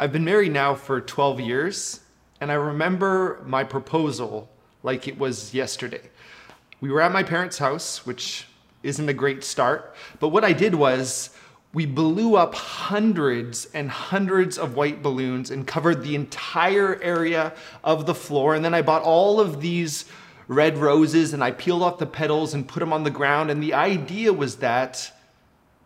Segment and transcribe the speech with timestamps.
[0.00, 2.00] I've been married now for 12 years,
[2.40, 4.50] and I remember my proposal
[4.82, 6.10] like it was yesterday.
[6.80, 8.48] We were at my parents' house, which
[8.82, 11.30] isn't a great start, but what I did was
[11.72, 17.52] we blew up hundreds and hundreds of white balloons and covered the entire area
[17.84, 18.56] of the floor.
[18.56, 20.06] And then I bought all of these
[20.48, 23.50] red roses and I peeled off the petals and put them on the ground.
[23.50, 25.12] And the idea was that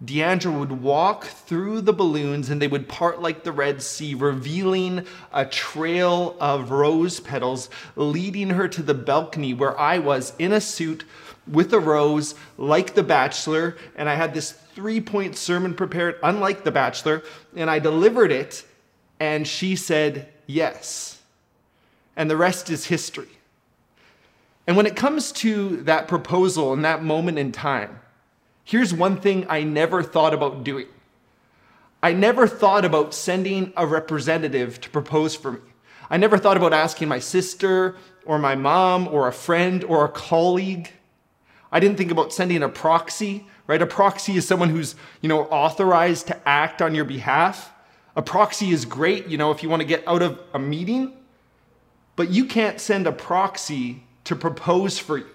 [0.05, 5.05] Deandra would walk through the balloons and they would part like the Red Sea, revealing
[5.33, 10.61] a trail of rose petals, leading her to the balcony where I was in a
[10.61, 11.05] suit
[11.49, 13.77] with a rose, like The Bachelor.
[13.97, 17.25] And I had this three point sermon prepared, unlike The Bachelor,
[17.57, 18.65] and I delivered it,
[19.19, 21.21] and she said yes.
[22.17, 23.29] And the rest is history.
[24.69, 27.99] And when it comes to that proposal and that moment in time,
[28.69, 30.89] Here's one thing I never thought about doing
[32.03, 35.61] I never thought about sending a representative to propose for me.
[36.11, 40.11] I never thought about asking my sister or my mom or a friend or a
[40.11, 40.91] colleague.
[41.73, 43.81] I didn't think about sending a proxy, right?
[43.81, 47.73] A proxy is someone who's, you know, authorized to act on your behalf.
[48.17, 51.17] A proxy is great, you know, if you want to get out of a meeting,
[52.17, 55.27] but you can't send a proxy to propose for you.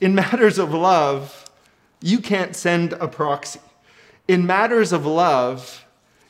[0.00, 1.46] In matters of love,
[2.00, 3.60] you can't send a proxy.
[4.28, 5.84] In matters of love,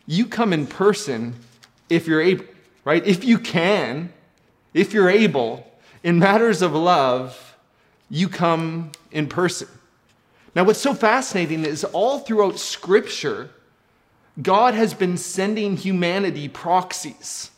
[0.07, 1.35] you come in person
[1.89, 2.45] if you're able,
[2.85, 3.07] right?
[3.07, 4.13] If you can,
[4.75, 5.67] if you're able.
[6.03, 7.57] In matters of love,
[8.09, 9.69] you come in person.
[10.55, 13.51] Now, what's so fascinating is all throughout Scripture,
[14.41, 17.51] God has been sending humanity proxies.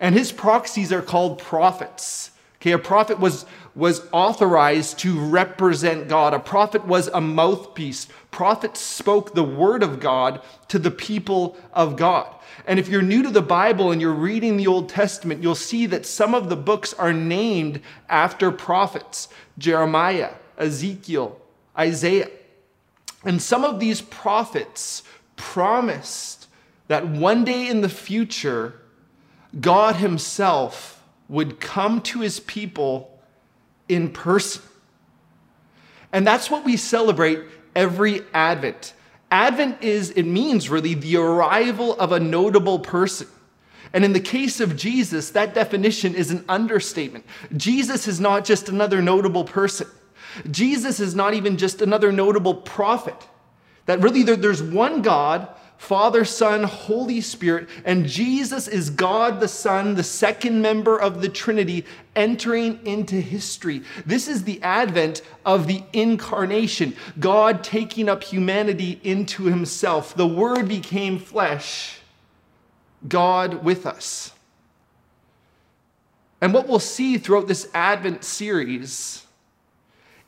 [0.00, 2.30] And his proxies are called prophets.
[2.60, 6.34] Okay, a prophet was, was authorized to represent God.
[6.34, 8.08] A prophet was a mouthpiece.
[8.32, 12.34] Prophets spoke the word of God to the people of God.
[12.66, 15.86] And if you're new to the Bible and you're reading the Old Testament, you'll see
[15.86, 21.40] that some of the books are named after prophets Jeremiah, Ezekiel,
[21.78, 22.28] Isaiah.
[23.24, 25.04] And some of these prophets
[25.36, 26.48] promised
[26.88, 28.80] that one day in the future,
[29.60, 30.97] God Himself
[31.28, 33.18] would come to his people
[33.88, 34.62] in person.
[36.12, 37.40] And that's what we celebrate
[37.76, 38.94] every Advent.
[39.30, 43.26] Advent is, it means really the arrival of a notable person.
[43.92, 47.24] And in the case of Jesus, that definition is an understatement.
[47.56, 49.86] Jesus is not just another notable person.
[50.50, 53.16] Jesus is not even just another notable prophet.
[53.86, 59.94] That really there's one God Father, Son, Holy Spirit, and Jesus is God the Son,
[59.94, 61.84] the second member of the Trinity,
[62.16, 63.82] entering into history.
[64.04, 70.14] This is the advent of the incarnation, God taking up humanity into himself.
[70.14, 72.00] The Word became flesh,
[73.06, 74.32] God with us.
[76.40, 79.26] And what we'll see throughout this Advent series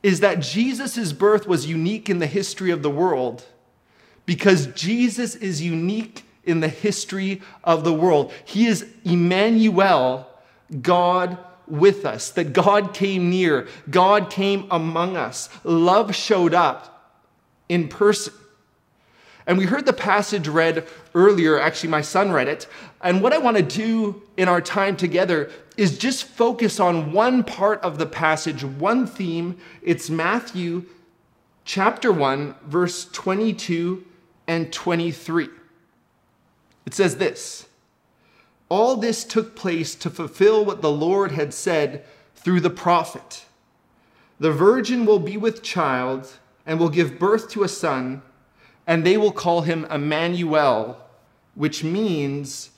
[0.03, 3.45] is that Jesus' birth was unique in the history of the world
[4.31, 8.33] because Jesus is unique in the history of the world.
[8.45, 10.29] He is Emmanuel,
[10.83, 11.37] God
[11.67, 15.49] with us, that God came near, God came among us.
[15.65, 17.19] Love showed up
[17.69, 18.33] in person.
[19.49, 22.69] And we heard the passage read earlier, actually, my son read it.
[23.01, 27.43] And what I want to do in our time together is just focus on one
[27.43, 29.59] part of the passage, one theme.
[29.83, 30.85] It's Matthew
[31.65, 34.05] chapter 1, verse 22
[34.47, 35.49] and 23.
[36.87, 37.69] It says this
[38.69, 43.45] All this took place to fulfill what the Lord had said through the prophet
[44.39, 46.33] The virgin will be with child
[46.67, 48.23] and will give birth to a son,
[48.87, 50.99] and they will call him Emmanuel,
[51.55, 52.71] which means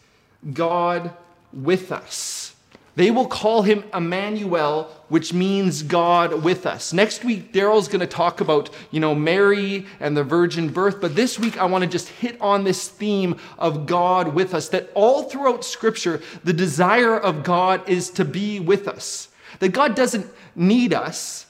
[0.53, 1.13] God
[1.53, 2.52] with us.
[2.95, 6.93] They will call him Emmanuel, which means God with us.
[6.93, 11.01] Next week, Daryl's going to talk about, you know, Mary and the virgin birth.
[11.01, 14.69] But this week, I want to just hit on this theme of God with us.
[14.69, 19.29] That all throughout Scripture, the desire of God is to be with us.
[19.61, 21.47] That God doesn't need us.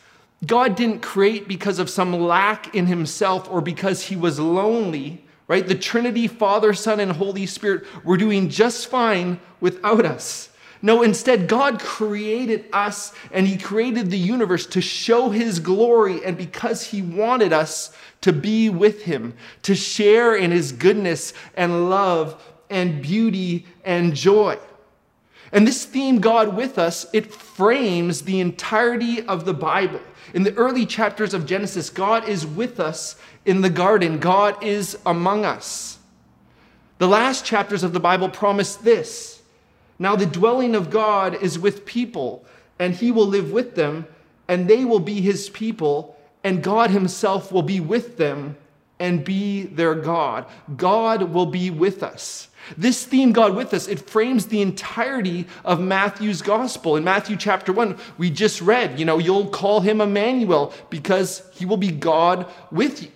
[0.47, 5.67] God didn't create because of some lack in himself or because he was lonely, right?
[5.67, 10.51] The Trinity, Father, Son, and Holy Spirit were doing just fine without us.
[10.85, 16.37] No, instead, God created us and He created the universe to show His glory, and
[16.37, 22.43] because He wanted us to be with Him, to share in His goodness and love
[22.69, 24.59] and beauty and joy.
[25.53, 30.01] And this theme, God with us, it frames the entirety of the Bible.
[30.35, 34.99] In the early chapters of Genesis, God is with us in the garden, God is
[35.05, 35.99] among us.
[36.99, 39.32] The last chapters of the Bible promise this.
[40.03, 42.45] Now, the dwelling of God is with people,
[42.81, 44.05] and he will live with them,
[44.49, 48.57] and they will be his people, and God himself will be with them
[48.99, 50.47] and be their God.
[50.77, 52.49] God will be with us.
[52.77, 56.97] This theme, God with us, it frames the entirety of Matthew's gospel.
[56.97, 61.65] In Matthew chapter 1, we just read, you know, you'll call him Emmanuel because he
[61.65, 63.11] will be God with you.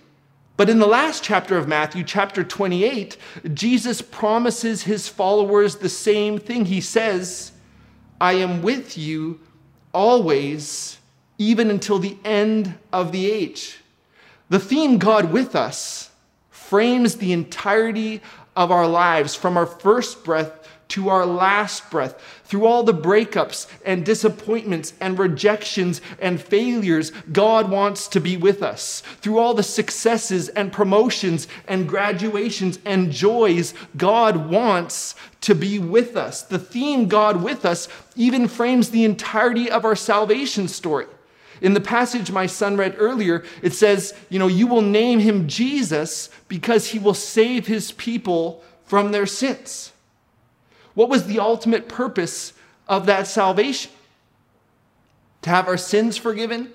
[0.57, 3.15] But in the last chapter of Matthew, chapter 28,
[3.53, 6.65] Jesus promises his followers the same thing.
[6.65, 7.51] He says,
[8.19, 9.39] I am with you
[9.93, 10.97] always,
[11.37, 13.77] even until the end of the age.
[14.49, 16.09] The theme, God with us,
[16.49, 18.21] frames the entirety
[18.55, 23.67] of our lives from our first breath to our last breath, through all the breakups
[23.85, 29.01] and disappointments and rejections and failures, God wants to be with us.
[29.21, 36.15] Through all the successes and promotions and graduations and joys, God wants to be with
[36.15, 36.41] us.
[36.41, 41.07] The theme, God with us, even frames the entirety of our salvation story.
[41.61, 45.47] In the passage my son read earlier, it says, You know, you will name him
[45.47, 49.91] Jesus because he will save his people from their sins.
[50.97, 52.53] What was the ultimate purpose
[52.87, 53.91] of that salvation?
[55.43, 56.71] To have our sins forgiven?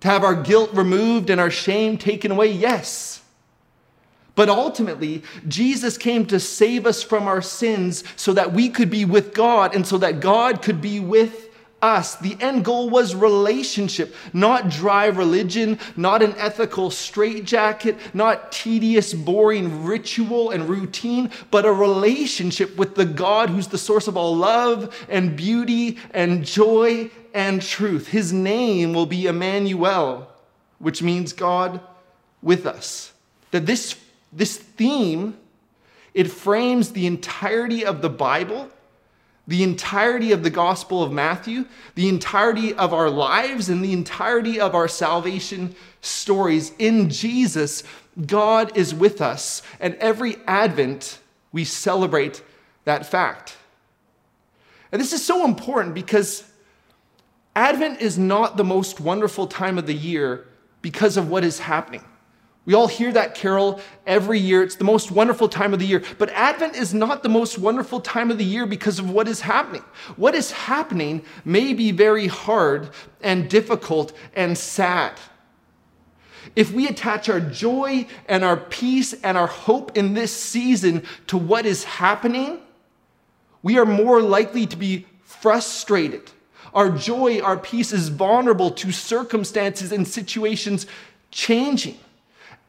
[0.00, 2.52] To have our guilt removed and our shame taken away?
[2.52, 3.22] Yes.
[4.34, 9.06] But ultimately, Jesus came to save us from our sins so that we could be
[9.06, 11.51] with God and so that God could be with
[11.82, 12.14] us.
[12.14, 19.84] The end goal was relationship, not dry religion, not an ethical straitjacket, not tedious, boring
[19.84, 24.94] ritual and routine, but a relationship with the God who's the source of all love
[25.08, 28.08] and beauty and joy and truth.
[28.08, 30.28] His name will be Emmanuel,
[30.78, 31.80] which means God
[32.40, 33.12] with us.
[33.50, 33.96] That this,
[34.32, 35.36] this theme,
[36.14, 38.70] it frames the entirety of the Bible
[39.46, 44.60] the entirety of the Gospel of Matthew, the entirety of our lives, and the entirety
[44.60, 46.72] of our salvation stories.
[46.78, 47.82] In Jesus,
[48.26, 51.18] God is with us, and every Advent,
[51.50, 52.42] we celebrate
[52.84, 53.56] that fact.
[54.92, 56.44] And this is so important because
[57.56, 60.46] Advent is not the most wonderful time of the year
[60.82, 62.04] because of what is happening.
[62.64, 64.62] We all hear that carol every year.
[64.62, 66.02] It's the most wonderful time of the year.
[66.18, 69.40] But Advent is not the most wonderful time of the year because of what is
[69.40, 69.82] happening.
[70.14, 75.18] What is happening may be very hard and difficult and sad.
[76.54, 81.36] If we attach our joy and our peace and our hope in this season to
[81.36, 82.60] what is happening,
[83.62, 86.30] we are more likely to be frustrated.
[86.74, 90.86] Our joy, our peace is vulnerable to circumstances and situations
[91.30, 91.98] changing.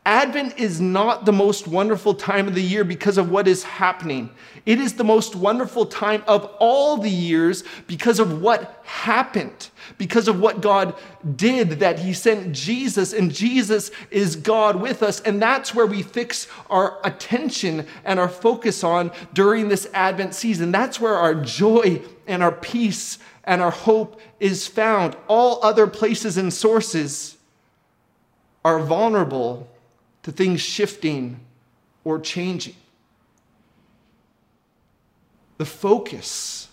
[0.06, 4.30] Advent is not the most wonderful time of the year because of what is happening.
[4.66, 10.28] It is the most wonderful time of all the years because of what happened, because
[10.28, 10.94] of what God
[11.38, 15.22] did, that He sent Jesus, and Jesus is God with us.
[15.22, 20.74] And that's where we fix our attention and our focus on during this Advent season.
[20.74, 25.16] That's where our joy and our peace and our hope is found.
[25.30, 27.38] All other places and sources
[28.66, 29.70] are vulnerable
[30.24, 31.40] to things shifting
[32.04, 32.76] or changing.
[35.58, 36.68] The focus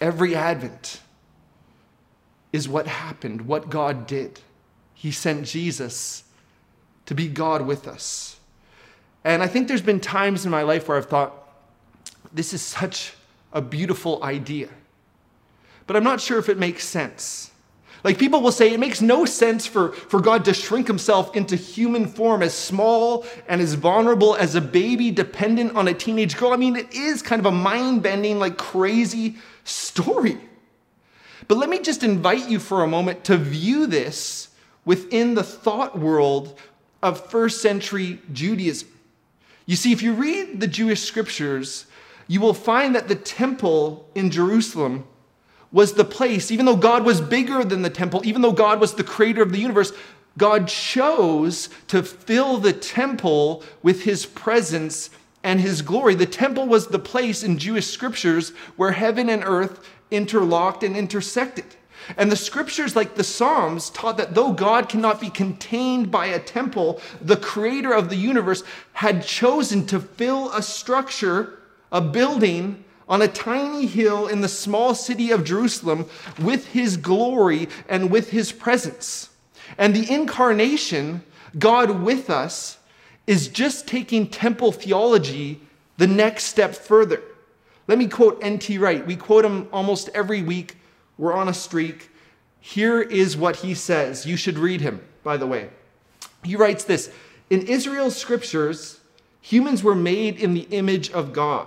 [0.00, 1.00] every Advent
[2.52, 4.40] is what happened, what God did.
[4.94, 6.24] He sent Jesus
[7.06, 8.38] to be God with us.
[9.24, 11.34] And I think there's been times in my life where I've thought,
[12.32, 13.14] this is such
[13.52, 14.68] a beautiful idea.
[15.86, 17.50] But I'm not sure if it makes sense.
[18.04, 21.56] Like people will say, it makes no sense for, for God to shrink himself into
[21.56, 26.52] human form as small and as vulnerable as a baby dependent on a teenage girl.
[26.52, 30.38] I mean, it is kind of a mind bending, like crazy story.
[31.48, 34.48] But let me just invite you for a moment to view this
[34.84, 36.58] within the thought world
[37.02, 38.88] of first century Judaism.
[39.66, 41.86] You see, if you read the Jewish scriptures,
[42.26, 45.04] you will find that the temple in Jerusalem
[45.70, 48.94] was the place, even though God was bigger than the temple, even though God was
[48.94, 49.92] the creator of the universe,
[50.38, 55.10] God chose to fill the temple with his presence
[55.42, 56.14] and his glory.
[56.14, 61.64] The temple was the place in Jewish scriptures where heaven and earth interlocked and intersected.
[62.16, 66.38] And the scriptures, like the Psalms, taught that though God cannot be contained by a
[66.38, 68.62] temple, the creator of the universe
[68.94, 71.58] had chosen to fill a structure,
[71.92, 76.06] a building, on a tiny hill in the small city of Jerusalem
[76.38, 79.30] with his glory and with his presence.
[79.76, 81.22] And the incarnation,
[81.58, 82.78] God with us,
[83.26, 85.60] is just taking temple theology
[85.96, 87.22] the next step further.
[87.86, 88.78] Let me quote N.T.
[88.78, 89.06] Wright.
[89.06, 90.76] We quote him almost every week.
[91.16, 92.10] We're on a streak.
[92.60, 94.26] Here is what he says.
[94.26, 95.70] You should read him, by the way.
[96.44, 97.10] He writes this
[97.50, 99.00] In Israel's scriptures,
[99.40, 101.66] humans were made in the image of God.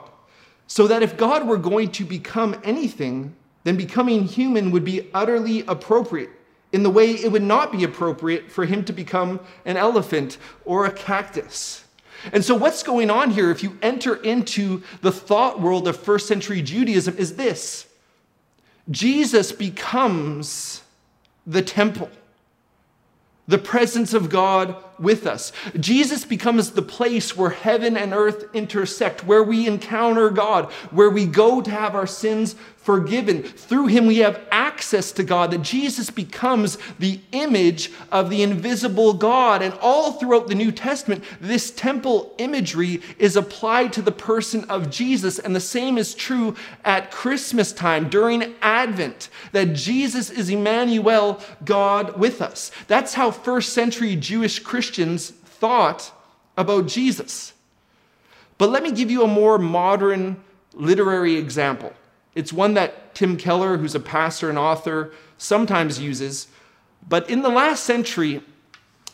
[0.71, 3.35] So that if God were going to become anything,
[3.65, 6.29] then becoming human would be utterly appropriate
[6.71, 10.85] in the way it would not be appropriate for him to become an elephant or
[10.85, 11.83] a cactus.
[12.31, 16.25] And so, what's going on here, if you enter into the thought world of first
[16.25, 17.85] century Judaism, is this
[18.89, 20.83] Jesus becomes
[21.45, 22.09] the temple
[23.45, 25.51] the presence of God with us.
[25.79, 31.25] Jesus becomes the place where heaven and earth intersect, where we encounter God, where we
[31.25, 33.43] go to have our sins forgiven.
[33.43, 39.13] Through him, we have access to God, that Jesus becomes the image of the invisible
[39.13, 39.61] God.
[39.61, 44.89] And all throughout the New Testament, this temple imagery is applied to the person of
[44.89, 45.37] Jesus.
[45.37, 52.17] And the same is true at Christmas time during Advent, that Jesus is Emmanuel, God
[52.17, 52.71] with us.
[52.87, 56.11] That's how first century Jewish Christians thought
[56.57, 57.53] about Jesus.
[58.57, 60.41] But let me give you a more modern
[60.73, 61.93] literary example.
[62.35, 66.47] It's one that Tim Keller, who's a pastor and author, sometimes uses.
[67.07, 68.41] But in the last century,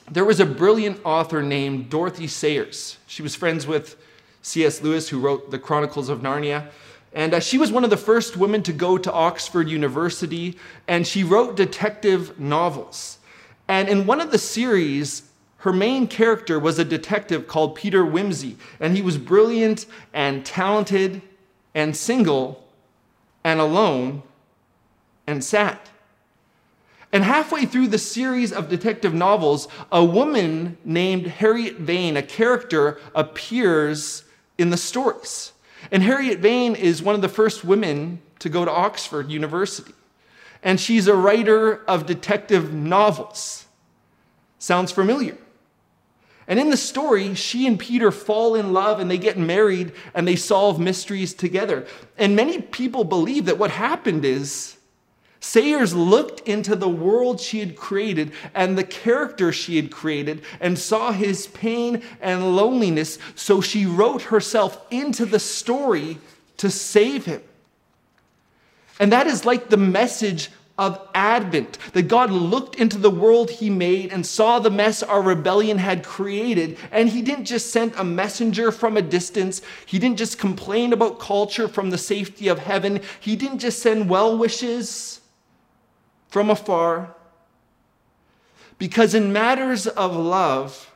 [0.09, 2.97] there was a brilliant author named Dorothy Sayers.
[3.07, 3.95] She was friends with
[4.41, 4.81] C.S.
[4.81, 6.69] Lewis, who wrote the Chronicles of Narnia.
[7.13, 10.57] And uh, she was one of the first women to go to Oxford University,
[10.87, 13.17] and she wrote detective novels.
[13.67, 15.23] And in one of the series,
[15.57, 21.21] her main character was a detective called Peter Wimsey, and he was brilliant and talented
[21.73, 22.63] and single
[23.43, 24.21] and alone
[25.25, 25.79] and sad.
[27.11, 32.99] And halfway through the series of detective novels, a woman named Harriet Vane, a character,
[33.15, 34.23] appears
[34.57, 35.53] in the stories.
[35.91, 39.93] And Harriet Vane is one of the first women to go to Oxford University.
[40.61, 43.65] And she's a writer of detective novels.
[44.59, 45.37] Sounds familiar?
[46.47, 50.27] And in the story, she and Peter fall in love and they get married and
[50.27, 51.85] they solve mysteries together.
[52.17, 54.77] And many people believe that what happened is
[55.39, 60.77] Sayers looked into the world she had created and the character she had created and
[60.77, 66.17] saw his pain and loneliness, so she wrote herself into the story
[66.57, 67.41] to save him.
[68.99, 73.69] And that is like the message of Advent, that God looked into the world He
[73.69, 76.77] made and saw the mess our rebellion had created.
[76.91, 81.19] And He didn't just send a messenger from a distance, He didn't just complain about
[81.19, 85.21] culture from the safety of heaven, He didn't just send well wishes
[86.29, 87.15] from afar.
[88.77, 90.91] Because in matters of love,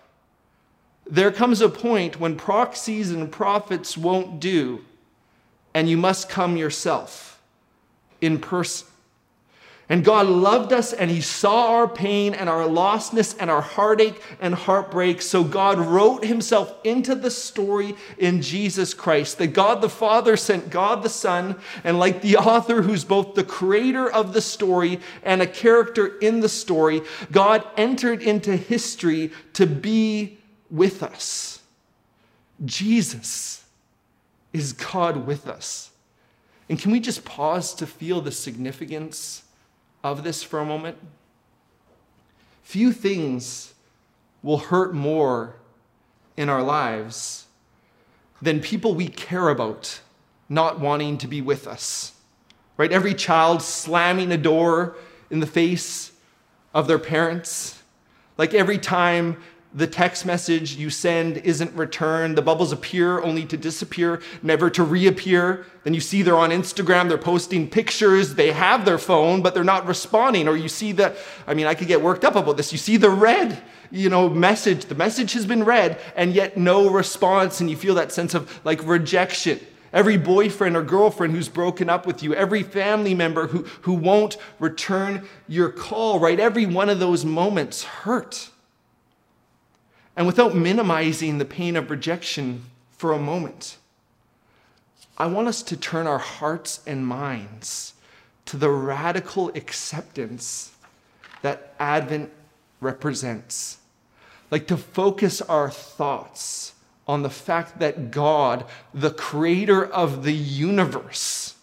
[1.10, 4.86] there comes a point when proxies and prophets won't do,
[5.74, 7.42] and you must come yourself
[8.22, 8.88] in person.
[9.92, 14.24] And God loved us and He saw our pain and our lostness and our heartache
[14.40, 15.22] and heartbreak.
[15.22, 19.38] So God wrote Himself into the story in Jesus Christ.
[19.38, 23.44] That God the Father sent God the Son, and like the author who's both the
[23.44, 29.68] creator of the story and a character in the story, God entered into history to
[29.68, 30.38] be
[30.70, 31.62] with us.
[32.64, 33.66] Jesus
[34.54, 35.92] is God with us.
[36.70, 39.44] And can we just pause to feel the significance?
[40.04, 40.98] Of this for a moment?
[42.64, 43.74] Few things
[44.44, 45.56] will hurt more
[46.38, 47.46] in our lives
[48.42, 50.00] than people we care about
[50.50, 52.14] not wanting to be with us.
[52.78, 52.92] Right?
[52.92, 54.96] Every child slamming a door
[55.30, 56.12] in the face
[56.74, 57.82] of their parents.
[58.38, 59.38] Like every time
[59.74, 62.38] the text message you send isn't returned.
[62.38, 65.66] The bubbles appear only to disappear, never to reappear.
[65.84, 69.64] Then you see they're on Instagram, they're posting pictures, they have their phone, but they're
[69.64, 70.48] not responding.
[70.48, 71.16] Or you see the,
[71.48, 72.74] I mean, I could get worked up about this.
[72.74, 76.90] You see the red, you know, message, the message has been read, and yet no
[76.90, 79.60] response, and you feel that sense of like rejection.
[79.94, 84.38] Every boyfriend or girlfriend who's broken up with you, every family member who, who won't
[84.60, 86.40] return your call, right?
[86.40, 88.50] Every one of those moments hurt.
[90.16, 93.78] And without minimizing the pain of rejection for a moment,
[95.18, 97.94] I want us to turn our hearts and minds
[98.46, 100.72] to the radical acceptance
[101.42, 102.32] that Advent
[102.80, 103.78] represents.
[104.50, 106.74] Like to focus our thoughts
[107.08, 111.56] on the fact that God, the creator of the universe,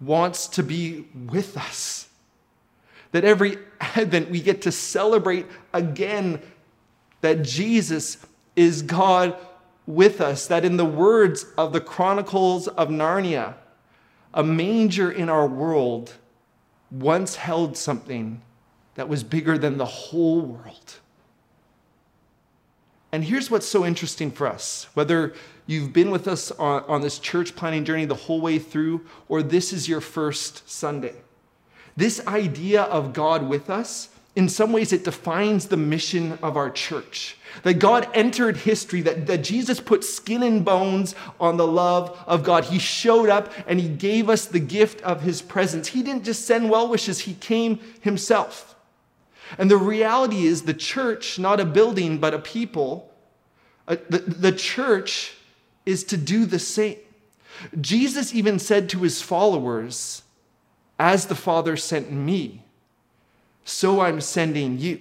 [0.00, 2.08] wants to be with us.
[3.12, 6.40] That every Advent we get to celebrate again
[7.20, 8.18] that Jesus
[8.56, 9.36] is God
[9.86, 13.54] with us that, in the words of the Chronicles of Narnia,
[14.32, 16.14] a manger in our world
[16.90, 18.42] once held something
[18.94, 20.98] that was bigger than the whole world.
[23.12, 25.34] And here's what's so interesting for us whether
[25.66, 29.42] you've been with us on, on this church planning journey the whole way through, or
[29.42, 31.14] this is your first Sunday.
[31.96, 36.70] This idea of God with us, in some ways, it defines the mission of our
[36.70, 37.36] church.
[37.64, 42.44] That God entered history, that, that Jesus put skin and bones on the love of
[42.44, 42.64] God.
[42.64, 45.88] He showed up and He gave us the gift of His presence.
[45.88, 48.76] He didn't just send well wishes, He came Himself.
[49.58, 53.12] And the reality is, the church, not a building, but a people,
[53.88, 55.34] uh, the, the church
[55.84, 56.98] is to do the same.
[57.80, 60.22] Jesus even said to his followers,
[60.98, 62.62] As the Father sent me,
[63.64, 65.00] so I'm sending you.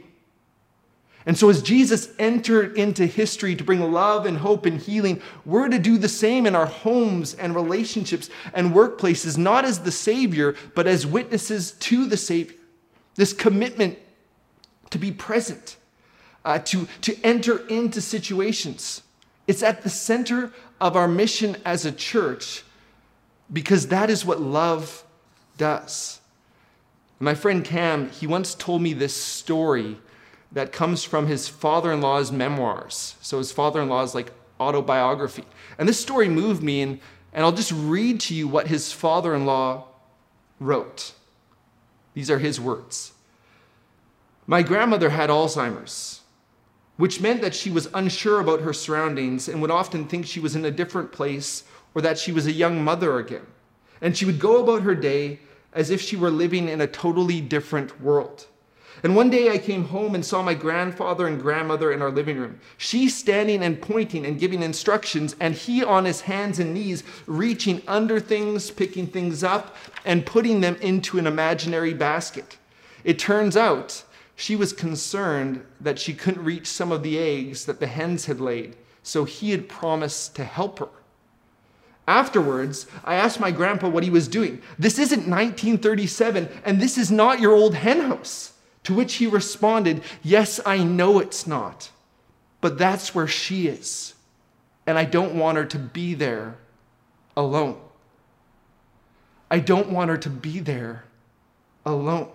[1.26, 5.68] And so, as Jesus entered into history to bring love and hope and healing, we're
[5.68, 10.56] to do the same in our homes and relationships and workplaces, not as the Savior,
[10.76, 12.56] but as witnesses to the Savior.
[13.16, 14.00] This commitment
[14.90, 15.78] to be present,
[16.46, 19.04] uh, to, to enter into situations.
[19.46, 22.64] It's at the center of our mission as a church
[23.52, 25.04] because that is what love
[25.58, 26.22] does.
[27.20, 29.98] My friend Cam, he once told me this story
[30.52, 33.16] that comes from his father in law's memoirs.
[33.22, 35.44] So his father in law's like autobiography.
[35.78, 37.00] And this story moved me, and,
[37.34, 39.86] and I'll just read to you what his father in law
[40.60, 41.14] wrote.
[42.14, 43.14] These are his words.
[44.48, 46.22] My grandmother had Alzheimer's,
[46.98, 50.56] which meant that she was unsure about her surroundings and would often think she was
[50.56, 53.46] in a different place or that she was a young mother again.
[54.02, 55.40] And she would go about her day
[55.74, 58.48] as if she were living in a totally different world.
[59.02, 62.38] And one day I came home and saw my grandfather and grandmother in our living
[62.38, 62.60] room.
[62.78, 67.82] She standing and pointing and giving instructions, and he on his hands and knees, reaching
[67.88, 72.58] under things, picking things up, and putting them into an imaginary basket.
[73.06, 74.04] It turns out
[74.36, 78.42] she was concerned that she couldn't reach some of the eggs that the hens had
[78.42, 80.90] laid, so he had promised to help her.
[82.10, 84.64] Afterwards, I asked my grandpa what he was doing.
[84.80, 88.54] This isn't 1937, and this is not your old hen house.
[88.86, 91.92] To which he responded, Yes, I know it's not,
[92.62, 94.16] but that's where she is,
[94.88, 96.58] and I don't want her to be there
[97.38, 97.80] alone.
[99.52, 101.04] I don't want her to be there
[101.86, 102.30] alone.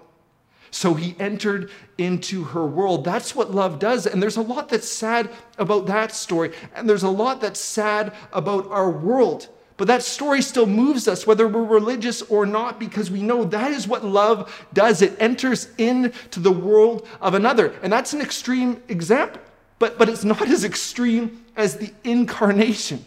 [0.70, 3.04] So he entered into her world.
[3.04, 4.06] That's what love does.
[4.06, 6.52] And there's a lot that's sad about that story.
[6.76, 9.48] And there's a lot that's sad about our world.
[9.76, 13.72] But that story still moves us, whether we're religious or not, because we know that
[13.72, 15.02] is what love does.
[15.02, 17.74] It enters into the world of another.
[17.82, 19.40] And that's an extreme example,
[19.80, 23.04] but, but it's not as extreme as the incarnation.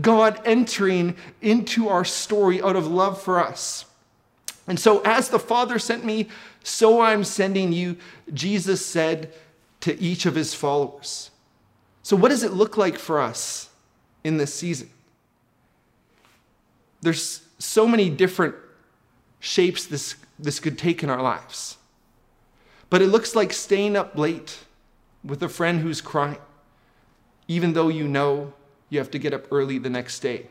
[0.00, 3.84] God entering into our story out of love for us.
[4.66, 6.28] And so, as the Father sent me,
[6.62, 7.96] so I'm sending you,
[8.32, 9.32] Jesus said
[9.80, 11.30] to each of his followers.
[12.02, 13.70] So, what does it look like for us
[14.22, 14.90] in this season?
[17.02, 18.54] There's so many different
[19.38, 21.78] shapes this, this could take in our lives.
[22.90, 24.58] But it looks like staying up late
[25.24, 26.38] with a friend who's crying,
[27.48, 28.52] even though you know
[28.88, 30.48] you have to get up early the next day.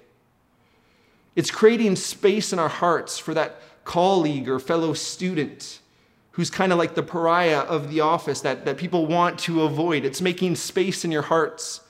[1.35, 5.79] It's creating space in our hearts for that colleague or fellow student
[6.31, 10.05] who's kind of like the pariah of the office that, that people want to avoid.
[10.05, 11.81] It's making space in your hearts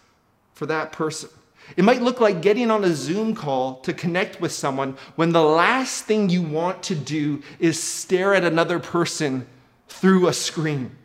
[0.54, 1.30] for that person.
[1.78, 5.44] It might look like getting on a Zoom call to connect with someone when the
[5.44, 9.46] last thing you want to do is stare at another person
[9.88, 10.96] through a screen.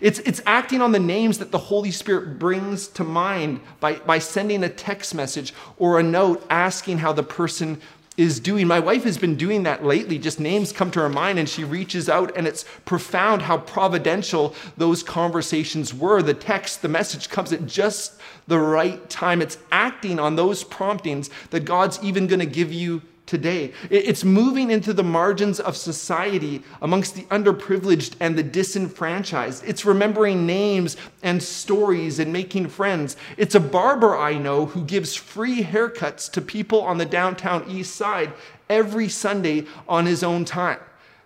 [0.00, 4.18] It's, it's acting on the names that the Holy Spirit brings to mind by, by
[4.18, 7.80] sending a text message or a note asking how the person
[8.16, 8.66] is doing.
[8.66, 10.18] My wife has been doing that lately.
[10.18, 14.54] Just names come to her mind and she reaches out, and it's profound how providential
[14.76, 16.22] those conversations were.
[16.22, 19.42] The text, the message comes at just the right time.
[19.42, 23.72] It's acting on those promptings that God's even going to give you today.
[23.90, 29.64] It's moving into the margins of society amongst the underprivileged and the disenfranchised.
[29.66, 33.16] It's remembering names and stories and making friends.
[33.36, 37.96] It's a barber I know who gives free haircuts to people on the downtown east
[37.96, 38.32] side
[38.70, 40.78] every Sunday on his own time.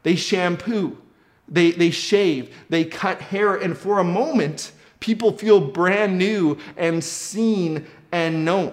[0.02, 0.98] They shampoo,
[1.46, 7.04] they, they shave, they cut hair, and for a moment, people feel brand new and
[7.04, 8.72] seen and known.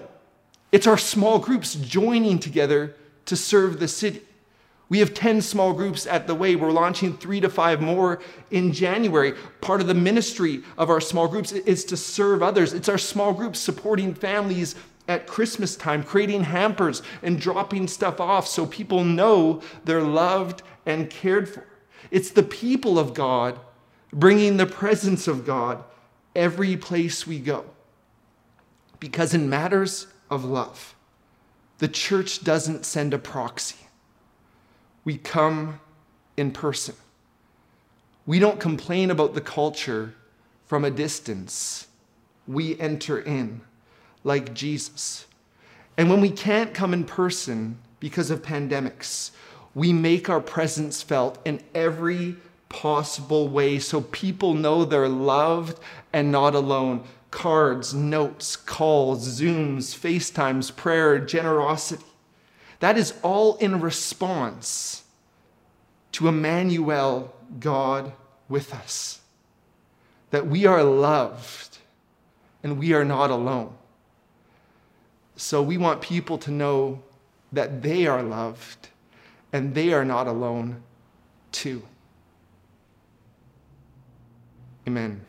[0.72, 2.94] It's our small groups joining together
[3.28, 4.22] to serve the city.
[4.88, 6.56] We have 10 small groups at the way.
[6.56, 9.34] We're launching three to five more in January.
[9.60, 12.72] Part of the ministry of our small groups is to serve others.
[12.72, 14.74] It's our small groups supporting families
[15.06, 21.10] at Christmas time, creating hampers and dropping stuff off so people know they're loved and
[21.10, 21.66] cared for.
[22.10, 23.58] It's the people of God
[24.12, 25.84] bringing the presence of God
[26.34, 27.64] every place we go.
[29.00, 30.94] Because in matters of love,
[31.78, 33.76] the church doesn't send a proxy
[35.08, 35.80] we come
[36.36, 36.94] in person.
[38.26, 40.12] We don't complain about the culture
[40.66, 41.86] from a distance.
[42.46, 43.62] We enter in
[44.22, 45.26] like Jesus.
[45.96, 49.30] And when we can't come in person because of pandemics,
[49.74, 52.36] we make our presence felt in every
[52.68, 55.80] possible way so people know they're loved
[56.12, 57.02] and not alone.
[57.30, 62.04] Cards, notes, calls, Zooms, FaceTimes, prayer, generosity.
[62.80, 65.04] That is all in response
[66.12, 68.12] to Emmanuel, God
[68.48, 69.20] with us.
[70.30, 71.78] That we are loved
[72.62, 73.74] and we are not alone.
[75.36, 77.02] So we want people to know
[77.52, 78.88] that they are loved
[79.52, 80.82] and they are not alone
[81.52, 81.82] too.
[84.86, 85.24] Amen.